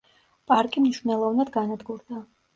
პარკი 0.51 0.83
მნიშვნელოვნად 0.85 1.53
განადგურდა. 1.59 2.25